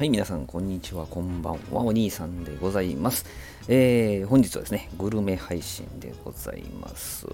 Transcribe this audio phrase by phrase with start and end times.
[0.00, 3.26] はい、皆さん、こんにちは、こんばんは、お兄さんでございます。
[3.68, 7.26] えー、本日はですね、グルメ配信でございます。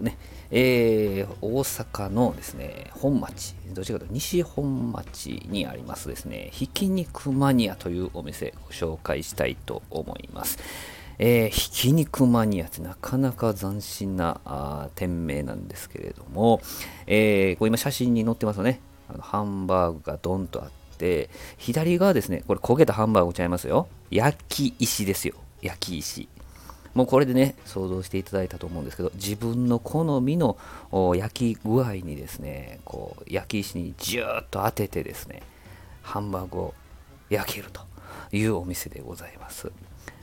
[0.00, 0.18] ね、
[0.50, 10.58] えー、大阪のですね、本町、どちらかというと西本町にありますですね、ひき肉マニアというお店、ご紹介したいと思います。
[11.20, 16.62] えー、ひき肉マニアってなかなか斬新なあ店名なんですけれども、
[17.06, 18.80] えー、こう今写真に載ってますよね。
[19.08, 20.79] あのハンバーグがドンとあって、
[21.58, 23.88] 左側ですね、これ焦げたハンバーグちゃいますよ。
[24.10, 25.34] 焼き石ですよ。
[25.62, 26.28] 焼き石。
[26.94, 30.56] もうこれでね、想像していただいたと思うんですけど、自分の好みの
[31.14, 35.42] 焼き具合にですね、こう、焼き石にジューッと当ててですね、
[36.02, 36.74] ハンバーグを
[37.28, 37.82] 焼けると
[38.32, 39.70] いうお店でございます。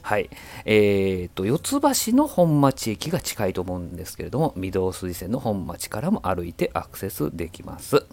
[0.02, 0.30] はい。
[0.66, 8.06] えー、と、四つ橋の本町駅が近いと思うんですけれども、御堂筋線の本町からも歩いてアクセスできます。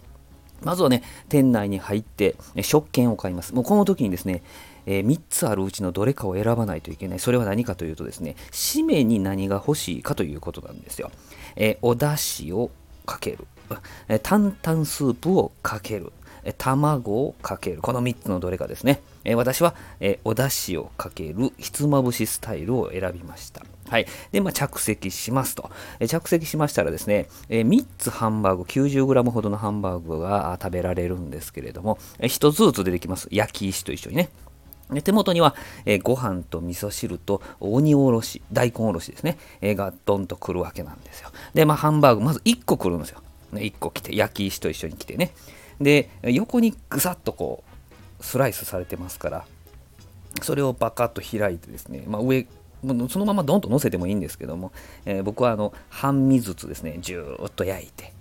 [0.63, 3.53] まずはね、店内に入って、食券を買います。
[3.53, 4.41] もうこの時にですね、
[4.85, 7.19] えー、3つあるうちのどれかを選ばないといけない。
[7.19, 11.11] それは何かというとですね、締めに何が欲しいかということなんですよ。
[11.55, 12.71] えー、お出汁を
[13.05, 13.47] かける。
[14.07, 16.11] えー、担々スープをかける。
[16.53, 17.81] 卵をかける。
[17.81, 19.01] この3つのどれかですね。
[19.23, 23.63] え私は、えお出汁をかけるひつまぶしスタイルを選びました。
[23.89, 24.07] はい。
[24.31, 25.69] で、まあ、着席しますと。
[25.99, 33.27] え着席しましたらですね、え3つハンバーグ、90g ほどのハンバーグが食べられるんですけれども、え1つずつ出てきます。
[33.31, 34.29] 焼き石と一緒にね。
[35.03, 41.31] 手元には、えー、ご飯と味噌汁と鬼おろし、大根おろしですね、えー、がドンと来るわけなんですよ。
[41.53, 43.21] で、まあ、ハンバーグ、まず1個来るんですよ。
[43.51, 45.31] ね、1個来て、焼き石と一緒に来てね。
[45.79, 47.63] で、横にぐさっとこ
[48.19, 49.45] う、スライスされてますから、
[50.41, 52.47] それをバカッと開いてですね、まあ、上、
[53.09, 54.71] そのままドンと乗せてもいいんですけども、
[55.05, 58.13] えー、僕はあの半身ずつですね、じゅーっと焼いて、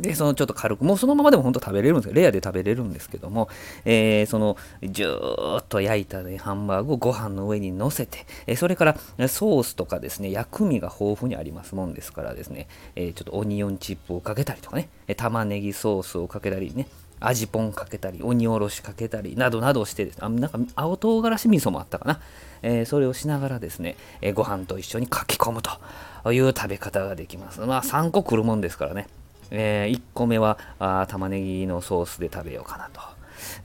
[0.00, 2.14] で、そのちょっと軽く、もうそのままでも本当食べれるんですよ。
[2.14, 3.48] レアで食べれるんですけども、
[3.84, 8.96] えー、その、じゅーっと焼いた、ね、ハンバーグをご飯の上に乗せて、えー、それから
[9.28, 12.66] ソースとかですね、薬味が豊富にありますもんですからですね、
[12.96, 16.88] えー、ちょっとオニオンチップをかけたりとかね、玉ねぎソースをかけたりね、
[17.20, 22.20] 味ぽんかけたり、鬼おろしかけたり、などなどしてですね、あなんか青唐辛子味噌もあったかな。
[22.62, 27.60] えー、それをしながらですね、えー、ご飯と一緒にかき込むという食べ方ができます。
[27.60, 29.06] まあ3個来るもんですからね。
[29.50, 33.00] えー、1個目はあ玉ねぎのソースで食べようかなと。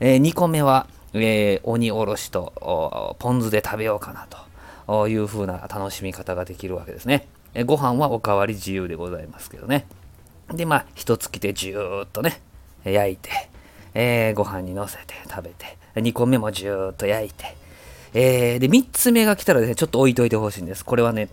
[0.00, 4.26] えー、2個目は、えー、鬼おろしとポン酢で食べようかな
[4.86, 7.26] という風な楽しみ方ができるわけですね。
[7.54, 9.86] えー、ご飯はおかわり自由でございますけどね。
[10.52, 12.40] で、まあ、一つ来てじゅーっとね、
[12.84, 13.30] 焼いて、
[13.94, 17.56] えー、ご飯にのせて食べて、2個目もじゅーっと焼いて、
[18.12, 20.84] えー、で、3つ目が来たらね、ちょっと置いといてほしいんです。
[20.84, 21.28] これはね、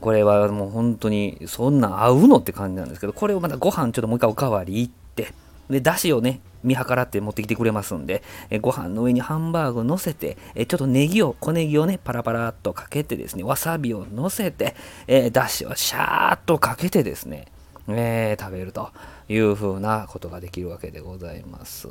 [0.00, 5.32] これはもう本当にそんなん合うのって感じなんですけど、これをまたご飯ちょっともう一回おかわりいって、
[5.70, 14.74] で、だしをね、見計らって持ってきてくれますんで、えご飯の上にハンバーグを乗せて、えちょっとネギを、小ネギをね、パラパラっとかけてですね、わさびを乗せて、
[15.06, 17.46] えだしをシャーっとかけてですね、
[17.88, 18.90] えー、食べると
[19.28, 21.88] いう風なことができるわけでございます。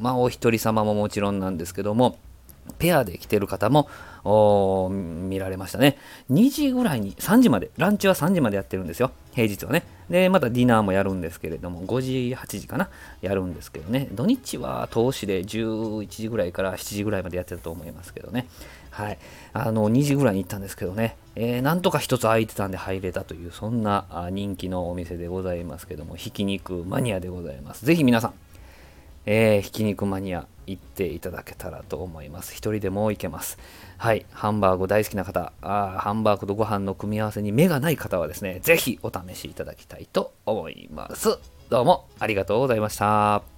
[0.00, 2.18] まあ、お一人様ももちろんなんですけども、
[2.78, 3.88] ペアで来てる方も
[4.90, 5.96] 見られましたね。
[6.30, 9.12] 2時ぐらいに、3時まで、ランチは3時までやってるんですよ。
[9.34, 9.84] 平日はね。
[10.10, 12.88] で、またディナーもやるんですけれども、5時、8時かな、
[13.22, 14.08] やるんですけどね。
[14.12, 18.46] 土日は投資で11時ぐらいから7時ぐらいまでやってたと思いますけどね。
[18.90, 19.18] はい。
[19.52, 27.84] あの、2時ぐらいに行ったんですけどね、えー、なんとか1つ空いてたんで入れたという、そんな人気のお店でございますけども、ひき肉マニアでございます。
[27.84, 28.34] ぜひ皆さん、
[29.26, 32.54] えー、ひき肉マニア行っていただけたらと思います。
[32.54, 33.58] 一人でも行けます。
[33.98, 41.38] はい、ハンバーグ大好きな方、あハンバーグとご飯の組み合わせに目がない方はですね、ぜひお試しいただきたいと思います。
[41.68, 43.55] どうもありがとうございました。